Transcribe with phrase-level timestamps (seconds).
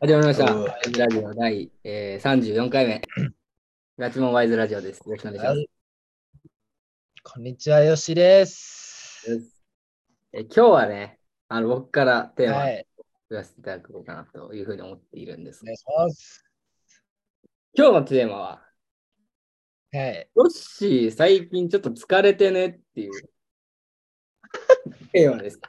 [0.00, 0.52] 始まりました。
[0.52, 3.02] うんワイズラジオ第、えー、34回目。
[3.98, 4.98] ガチモンワイズラジオです。
[4.98, 5.56] よろしくお願いします。
[5.56, 5.68] はい。
[7.24, 9.50] こんにちは、よしです。
[10.32, 12.86] えー今日はね、あの僕からテーマをはい。
[13.28, 15.66] 言わせていただこうかなというふうに思っているんですお。
[15.66, 16.44] 願いします。
[17.74, 18.62] 今日のテーマは、
[19.92, 20.30] はい。
[20.36, 23.10] ヨッシー、最近ちょっと疲れてねっていう
[25.10, 25.60] テーマです。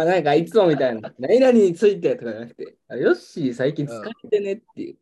[0.00, 4.98] あなんかいつもみたいな、 何々についてとかじゃなくて、あヨッシー、最近疲れてねっていう。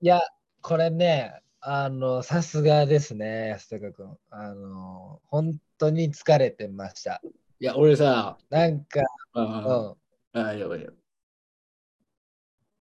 [0.00, 0.20] いや、
[0.60, 4.18] これね、あの、さすがですね、安高君。
[4.30, 7.22] あの、本当に疲れてました。
[7.58, 9.00] いや、俺さ、なんか、
[9.32, 9.96] あ
[10.34, 10.40] うん。
[10.42, 10.92] あ、あいいよいいよ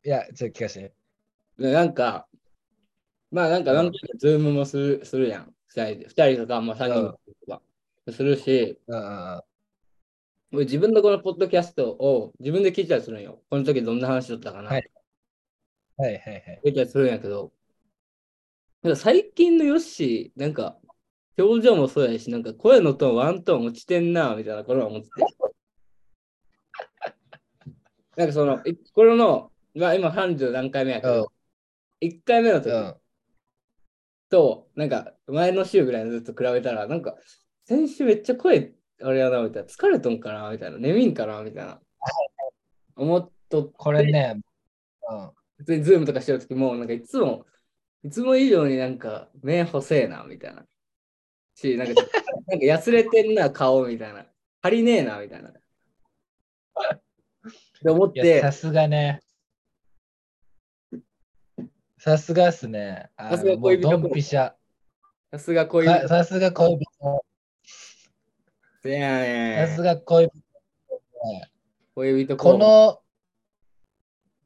[0.05, 0.93] いや、ちょっと聞かせて。
[1.57, 2.27] でなんか、
[3.31, 5.55] まあなんか何回かズームもするするやん。
[5.67, 6.07] 二人で。
[6.09, 7.61] 二人とか、まあ三人とか。
[8.11, 9.41] するし、うんうんうん。
[10.53, 13.41] 俺自分のこのポッドキャストを自分で聞いたりするんよ。
[13.49, 14.69] この時どんな話だったかな。
[14.69, 14.87] はい
[15.97, 16.61] はいはいはい。
[16.63, 17.51] 聞いたりするんやけど、
[18.83, 20.77] なんか最近のヨッシー、なんか
[21.39, 25.11] 表情もそうやし、なんか声のトーン、ワントーン落ちてんな、みたいなことは思ってて。
[28.15, 31.31] なんかその、いこれの、まあ今30何回目やけうんど、
[31.99, 32.95] 1回目の時、うん。
[34.29, 37.17] と、なんか前の週ぐらいのずっと比べたら、なんか
[37.65, 41.81] 先週めっちゃ声あれやなみたいな、疲れとんかなみたいな、眠いんかなみたいな。
[42.95, 44.41] 思っとって、これね、
[45.09, 45.31] うん。
[45.57, 47.45] 普通にズームとかしてる時も、なんかいつも、
[48.03, 50.65] いつも以上になんか目細えなみたいな。
[51.55, 51.93] し、なんか
[52.47, 54.25] なんかやつれてんな顔みたいな。
[54.61, 55.51] 張りねえなみたいな。
[57.81, 59.19] で思ってさ、すがね。
[61.97, 63.09] さすがっすね。
[63.15, 64.53] あさすが恋人ドンピシャ。
[65.31, 65.89] さすがこういう。
[66.07, 67.25] ささすが恋人。
[68.83, 70.33] せやねさすが恋人。
[71.95, 72.99] 恋人この、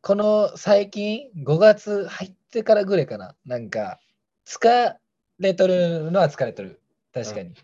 [0.01, 3.35] この最近、5月入ってからぐらいかな。
[3.45, 3.99] なんか、
[4.45, 4.95] 疲
[5.39, 6.79] れとるのは疲れとる。
[7.13, 7.55] 確かに。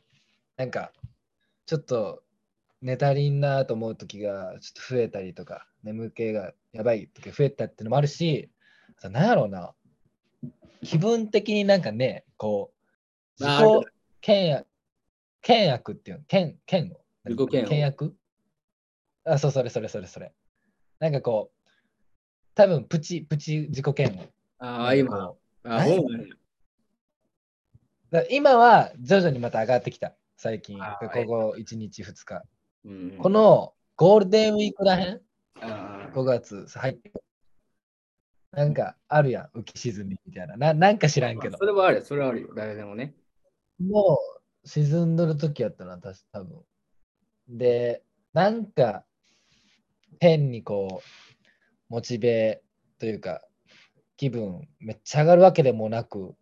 [0.57, 0.91] なんか、
[1.67, 2.23] ちょっと、
[2.81, 8.49] 寝足りんなと思う時がちょっと増えたりとか、眠気がやばい時が増えたっていうのもあるし、
[9.03, 9.75] なんやろうな。
[10.83, 12.73] 気分的になんかね、こ
[13.39, 13.87] う、まあ自己
[14.21, 14.67] 倹約、
[15.43, 17.01] 倹約っていうの、倹、倹を。
[17.25, 18.15] 自己嫌悪倹約？
[19.25, 20.33] あ、そう、それそれそれそれ。
[20.99, 21.69] なんかこう、
[22.55, 24.29] 多分プチ、プチ自己嫌悪。
[24.59, 25.17] ああ、今。
[25.17, 25.85] こあ、
[28.29, 30.15] 今は徐々にまた上がってきた。
[30.37, 30.77] 最近。
[30.79, 32.43] ここ1日2日。
[32.85, 35.21] うんこ、のゴールデンウィークらへん？
[35.61, 37.11] あ ?5 月入って。
[38.51, 40.55] なんかあるやん、浮き沈みみたいな。
[40.57, 41.65] ななんか知らんけどそ。
[41.65, 43.15] れはあるよ、それはあるよ、誰でもね。
[43.79, 46.65] もう沈んどる時やったな、確か多分。
[47.49, 48.03] で、
[48.33, 49.05] なんか
[50.19, 51.33] 変にこう、
[51.89, 52.61] モチベ
[52.99, 53.41] というか、
[54.15, 56.35] 気分めっちゃ上がるわけでもなく、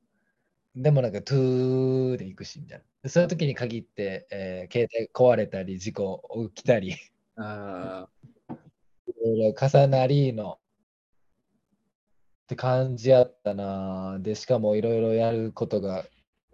[0.76, 2.86] でもなんかトゥーでいくし、みたいな。
[3.04, 6.94] でそういう時に限って、えー携帯壊れたり、事故起きたり、い
[7.36, 8.08] あ
[9.24, 14.20] ろいろ重なりのって感じやったな。
[14.20, 16.06] で、しかもいろいろやることが、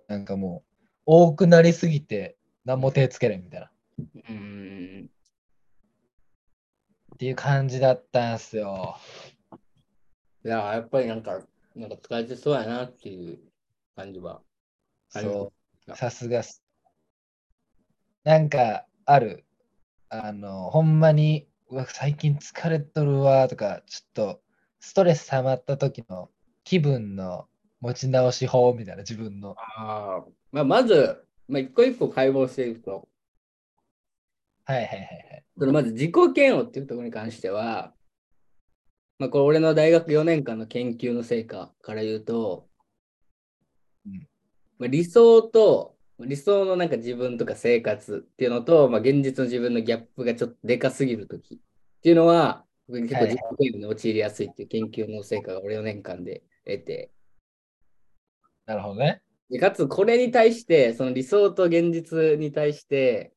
[0.07, 0.66] なんかもう、
[1.09, 3.71] 多くなりすぎて、何も手つけれんみたいな。
[3.97, 5.09] ーうん。
[7.15, 8.97] っていう感じだったんすよ。
[10.43, 11.39] いや、やっぱりなんか、
[11.75, 13.39] なんか疲れてそうやなっていう
[13.95, 14.41] 感じは。
[15.07, 15.53] そ
[15.87, 15.95] う。
[15.95, 16.61] さすがっす。
[18.25, 19.45] なんか、ある。
[20.09, 24.41] あの、ほんまに、うわ、最近疲れとるわとか、ちょっと、
[24.81, 26.29] ストレス溜まった時の
[26.65, 27.47] 気分の
[27.79, 29.55] 持ち直し法みたいな、自分の。
[29.57, 30.25] ああ、
[30.57, 33.07] まあ、まず、まあ、一個一個解剖していくと、
[34.65, 35.03] はいはいはいは
[35.37, 35.45] い。
[35.57, 37.93] そのまず自己嫌悪っていうところに関しては、
[39.19, 42.67] まあ、これ俺の大学4年間の研究の成果から言うと、
[44.05, 44.27] うん
[44.79, 51.57] まあ、理想と、理想のなんか自分とか生活っていうのと、まあ、現実の自分のギャップがちょっとでかすぎるときっ
[52.01, 57.11] ていうのは、結構はい自己嫌悪に陥りやすいっていう研究の成果が俺4年間で得て、
[58.65, 59.21] なるほどね。
[59.49, 63.33] でかつこれに対して、その理想と現実に対して、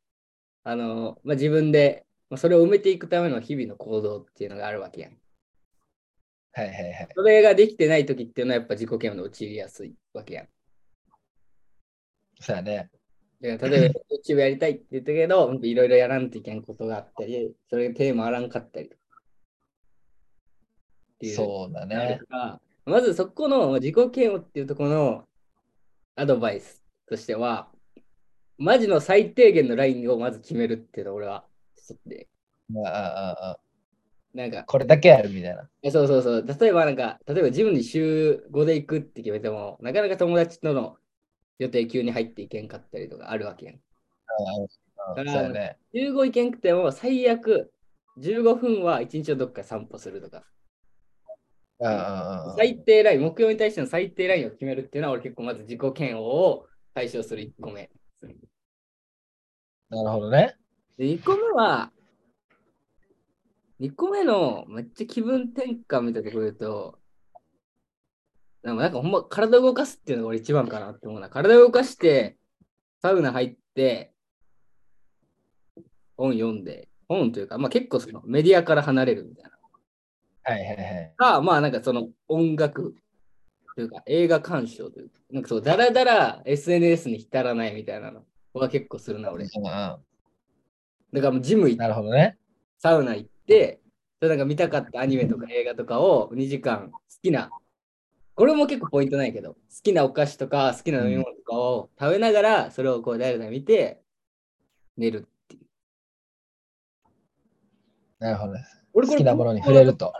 [0.65, 5.17] あの、まあ、自分で、まあ、それを埋めていくための日々の行動っていうのがあるわけやん。
[6.53, 7.09] はいはいはい。
[7.15, 10.49] それができてない時っていうのはやっぱ自己嫌悪に陥りやすいわけやん。
[12.41, 12.91] そうやね。
[13.41, 14.01] だから例えば
[14.35, 19.01] YouTube やりたいって言ったけど、いろいろやらんといけんことがあったり、それがテーマあらんかったりとか。
[21.23, 22.19] そうだあね
[22.87, 25.29] まずそこの自己嫌悪っていうところの
[26.21, 27.71] アドバイスとしては、
[28.59, 31.47] マジの最低限のラインをまず決めるっていうのを俺は
[31.79, 32.29] しとって。
[32.85, 33.61] ああああ
[34.35, 35.67] なんか、これだけやるみたいな。
[35.83, 36.47] えそうそうそう。
[36.47, 40.99] 例えばなんか、例えばジムに週5で行くって決めても、なかなか友達との
[41.59, 43.81] 予定急に入っていけんかったりとかあるわけやん。
[45.17, 47.73] だから、ね、15行けんくても最悪
[48.19, 50.45] 15分は1日のどっか散歩するとか。
[51.81, 57.91] 最低ライン、目標に対しての最低ラインを決めるっていうのは、俺結構まず自己嫌悪を解消する1個目。
[59.89, 60.57] なるほどね。
[60.99, 61.91] で、2個目は、
[63.81, 66.99] 2個目のめっちゃ気分転換みたいなところで言うと、
[68.63, 71.31] なんかほんま体動かすっていうのが俺一番かなって思うな。
[71.31, 72.37] 体動かして、
[73.01, 74.13] サウナ入って、
[76.19, 79.60] 本読んで、本というか、まあ結構そのメディアから離れるみたいな。
[80.43, 81.15] はいはいはい。
[81.17, 82.95] か、まあなんかその音楽
[83.75, 89.47] というか映画鑑賞というか、なんかそう、だらだら SNS に浸らないみたいなのは結構するな、俺。
[89.47, 92.39] だからもうジム行って、なるほどね。
[92.79, 93.81] サウナ行って、
[94.19, 97.51] それなんか見たかったアニメとか映画とかを2時間好きな、
[98.35, 104.03] これも結構ポイントないけど、好きなお菓子とか好きな飲み物とかを食べながら、それをこうだらだら見て、
[104.97, 105.29] 寝る。
[108.21, 108.85] なるほどです。
[108.93, 110.13] 好きなものに触れると。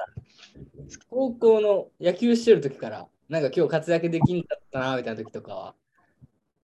[1.09, 5.75] 高校の野球してる時から、なんか今日活躍できんかったなみたいな時とかは、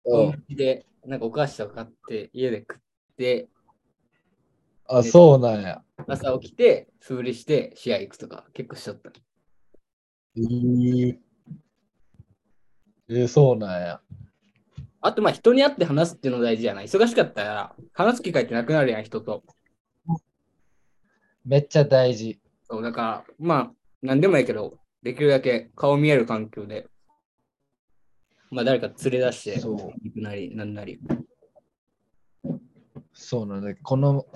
[0.03, 2.79] 本気でなんかお菓子とか買って家で食っ
[3.17, 3.49] て、
[4.89, 5.83] あ、そうなんや。
[6.09, 9.13] 朝起きて、素振りして試合行くとか結構しちゃった。
[10.37, 11.17] えー、
[13.11, 14.01] えー、そうなんや。
[15.03, 16.87] あと、まあ人に会って話すっていうの大事じゃない？
[16.87, 19.45] 忙しかったら話す機会ってなくなるやん、人と。
[21.45, 22.41] めっちゃ大事。
[22.69, 23.73] そう、だから、まあ、
[24.03, 26.89] なんでもいいけど、できるだけ顔見える環境で、
[28.51, 31.01] まあ、誰か連れ出して、行くなり、なんなり。
[33.13, 33.75] そうなんだ。
[33.83, 34.27] この、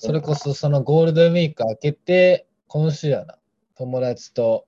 [0.00, 3.38] それこそそのゴールデンウィーク明けて、今週やな、
[3.76, 4.66] 友達と、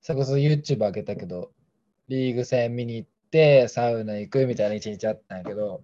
[0.00, 1.52] それこそ YouTube 開けたけど、
[2.08, 5.82] リーグ戦見に行って、サウナ行くみたいな一日あったんやけど、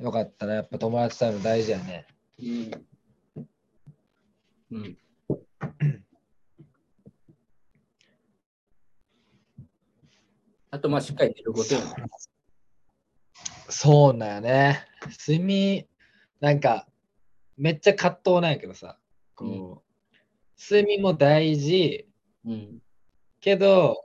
[0.00, 2.06] よかったな、やっぱ友達タイム大事やね。
[2.40, 2.86] うん。
[4.70, 4.98] うん。
[10.70, 11.74] あと、まあ、しっかり寝ること。
[13.70, 14.86] そうなんやね。
[15.26, 15.86] 睡眠、
[16.40, 16.86] なんか、
[17.56, 18.98] めっちゃ葛藤なんやけどさ、
[19.34, 19.78] こう、うん、
[20.58, 22.08] 睡眠も大事、
[22.44, 22.78] うん、
[23.40, 24.04] けど、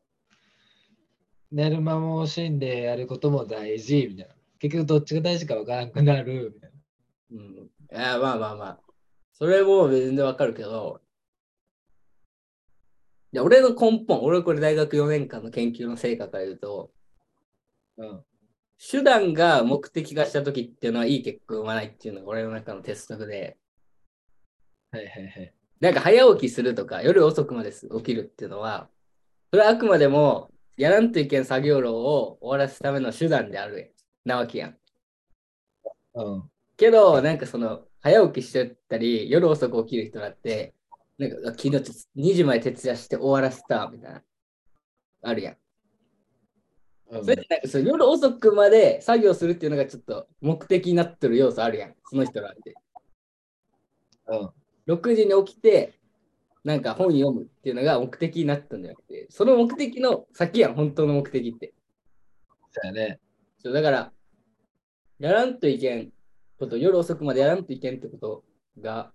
[1.52, 4.36] 寝る間も惜しんでやることも大事みたいな。
[4.60, 6.78] 結局どっちが大事か分からなくなるみたいな。
[7.32, 7.70] うん。
[7.94, 8.80] いや、まあまあまあ。
[9.34, 11.02] それも全然わかるけど、
[13.32, 16.92] いや俺の根本、俺これ大学4年間の研究の成果から言うと、
[17.98, 18.26] うん、
[18.78, 23.58] 手段が目的化した時っていうのはいい結果を生まないっていうのが俺の中の鉄則で、
[24.92, 25.54] はいはいはい。
[25.80, 28.90] なんか早起きするとか夜遅くまで起きるっていうのは、
[29.52, 33.94] それはあくまでもやらんといけん作業量を終わらすための手段である
[34.26, 34.78] なわけやん。
[36.16, 36.53] うん。
[36.84, 40.74] けど、なんかその、早起きしてたり、夜遅く起きる人だって、
[41.18, 41.78] なんか昨日
[42.18, 44.24] 2時まで徹夜して終わらせたみたいな、
[45.22, 45.58] あるやん。
[47.12, 52.76] うん、それってなんかそ夜遅くまで作業するっていうのがちょっと目的になってる要素あるやん、その人らって。
[54.28, 55.94] うん、6時に起きて、
[56.66, 61.74] なんか本読むっていうのが目的になったんじゃなくて、その目的の先やん、本当の目的って。
[62.72, 63.20] そうやね。
[63.60, 64.12] そうだから、
[65.20, 66.12] やらんといけん
[66.58, 68.44] こと、夜遅くまでやらんといけんってこと
[68.82, 69.14] が、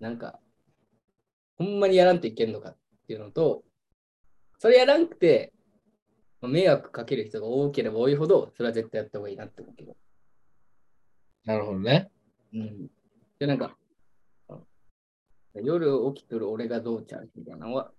[0.00, 0.40] なんか、
[1.56, 2.76] ほんまにやらんといけんのかっ
[3.06, 3.64] ていうのと、
[4.58, 5.52] それやらんくて、
[6.40, 9.96] 迷惑かける人が多ければ多いほど、それは絶対やった方がいいなって思うけど。
[11.44, 12.10] なるほどね。
[12.52, 12.88] うん。
[13.38, 13.76] で、なんか、
[15.54, 17.92] 夜起きとる俺がどうちゃうみたいなのは、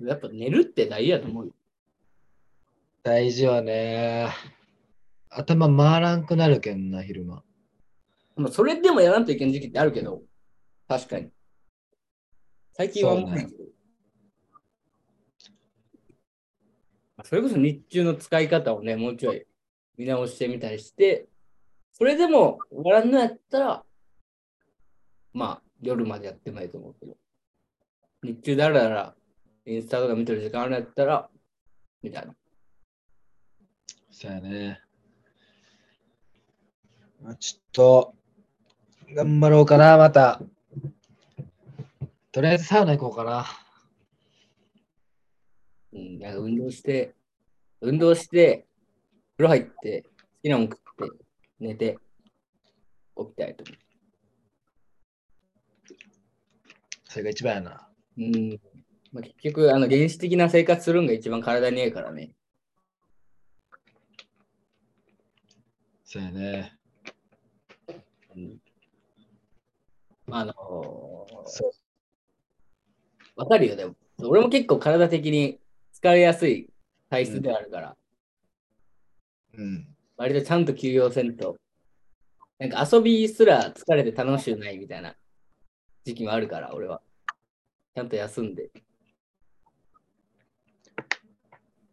[0.00, 1.52] やっぱ寝るって大事だと思うよ。
[3.02, 4.28] 大事はね。
[5.30, 7.42] 頭回らんくなるけんな、昼間。
[8.36, 10.22] まあ、それでもやらんといけん時期ってあるけど、
[10.88, 11.30] 確かに。
[12.72, 13.64] 最近はもうないけど。
[17.24, 19.46] それこそ日中の使い方をね、もうちょい
[19.96, 21.26] 見直してみたりして、
[21.92, 23.84] それでも終わらんのやったら、
[25.32, 27.16] まあ、夜までやってもいいと思うけど、
[28.22, 29.14] 日中だらだら
[29.66, 31.28] インスタとか見てる時間あるんやったら、
[32.00, 32.34] みたいな。
[34.12, 34.80] そうやね。
[37.20, 38.14] まあ、ちょっと、
[39.12, 40.40] 頑張ろうかな、また。
[42.30, 43.46] とりあえずサウナ行こうかな。
[45.92, 47.14] うん、なんか運動して、
[47.80, 48.66] 運動して、
[49.36, 50.08] 風呂入って、好
[50.42, 51.24] きなもん食って、
[51.58, 51.98] 寝て、
[53.16, 53.72] 起きたいと思
[57.08, 57.88] それが一番やな。
[58.16, 58.22] う。
[58.22, 58.75] うん。
[59.12, 62.32] まあ、結局、あの、原始的な生活するんが一番体にいいからね。
[66.04, 66.78] そうやね。
[68.34, 68.58] うん。
[70.30, 71.86] あのー。
[73.36, 73.94] わかるよ、でも。
[74.22, 75.60] 俺も結構体的に
[75.94, 76.70] 疲れやすい
[77.10, 77.96] 体質であるから、
[79.56, 79.86] うん。
[80.16, 81.56] 割とちゃんと休養せんと、
[82.58, 85.14] なんか遊びすら疲れて楽しくないみたいな
[86.04, 87.02] 時期もあるから、俺は。
[87.94, 88.70] ちゃんと休んで。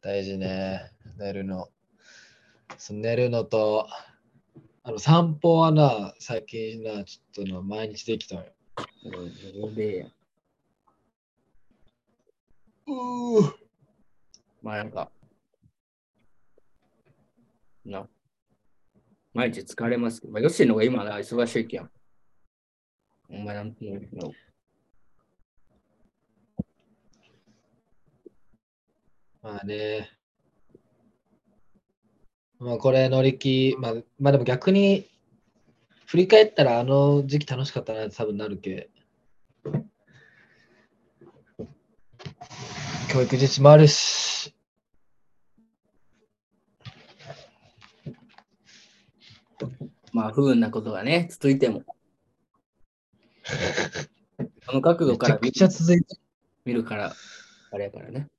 [0.03, 0.91] 大事ね。
[1.17, 1.69] 寝るの。
[2.91, 3.87] 寝るのと、
[4.83, 8.51] あの散歩はな、最近な、ちょっとな、毎日できたのよ。
[9.05, 9.71] う
[12.85, 13.53] うー
[14.61, 15.09] まあなんか、
[17.85, 18.09] な、
[19.33, 21.89] 毎日疲れますけど、まあ、ヨッシーの方が今な、忙しいけん。
[23.29, 24.33] お前なんていうの。
[29.43, 30.09] まあね。
[32.59, 35.05] まあこれ乗り気、まあ、まあでも逆に
[36.05, 38.89] 振り返ったらあの時期楽しかったなって多分なるけ。
[43.11, 44.55] 教育実施もあるし。
[50.13, 51.83] まあ不運なことがね、続いても。
[54.65, 56.15] その角度から見めちゃくちゃ続いて、
[56.63, 57.13] 見るから、
[57.71, 58.29] あれやからね。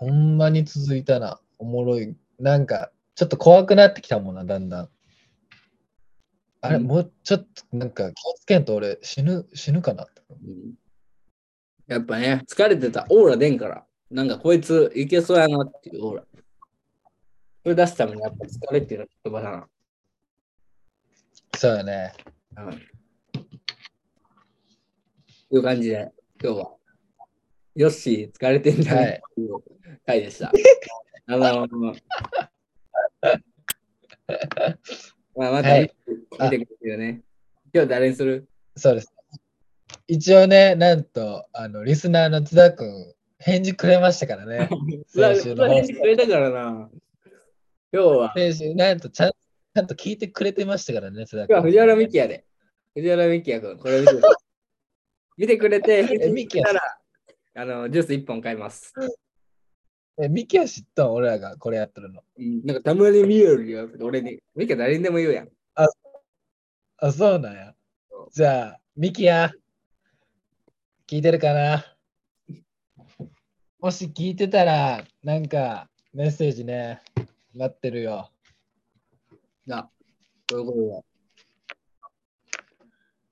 [0.00, 1.38] ほんまに続いたな。
[1.58, 2.16] おもろい。
[2.38, 4.88] なんか、ちょっと怖くなってきたもんな、だんだん。
[6.62, 10.08] あれ、うんもうちょっと、なんか気をつけんと俺死ぬ、死ぬかな。
[10.30, 10.72] うん
[11.86, 16.24] やっぱね、疲れてたオーラ出んから、なんかこいついけそうやなっていうオーラ。
[17.62, 19.68] それ出すためにやっぱ疲れっていうのは言葉だな。
[21.58, 22.14] そうよね。
[22.56, 22.70] うん。
[25.50, 26.10] という感じで、
[26.42, 26.79] 今日は、
[27.74, 29.54] ヨッシー疲れてんじゃないっていう
[30.06, 30.50] 回でした。
[31.28, 31.66] あの、
[35.36, 35.98] まあ、また見て,、く
[36.50, 37.22] れるよね。
[37.72, 38.48] 今日誰にする？
[38.76, 39.12] そうです。
[40.08, 44.68] 一応ね、なんと、あの、リスナーの津田くん、返事くれましたからね。
[45.06, 46.90] 先週の返事くれたからな。
[47.92, 51.66] 今日は、先週、なんとちゃん、ちゃんと聞いてくれてましたからね、津田今日はくん。
[51.68, 52.44] 藤原美希やで。
[52.94, 54.28] 藤原美希や君、これ見てくれ
[55.36, 56.99] 見てくれて、えミキやたら、
[57.60, 58.94] あの、ジュース1本買います。
[60.18, 62.22] え、ミキは知ったん俺らがこれやってるの。
[62.38, 64.40] うんなんかたまに見えるよ、俺に。
[64.54, 65.48] ミキは誰にでも言うやん。
[66.96, 67.74] あ、そうなんや。
[68.32, 69.50] じゃあ、ミキや。
[71.06, 71.84] 聞いてるかな？
[73.78, 77.02] もし聞いてたら、なんか、メッセージね、
[77.52, 78.30] 待ってるよ。
[79.66, 79.90] な、
[80.50, 81.04] そういうことで。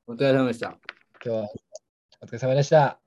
[0.06, 0.68] お疲れ様でした。
[0.68, 0.78] 今
[1.22, 1.48] 日は、
[2.20, 3.00] お疲れ様でした。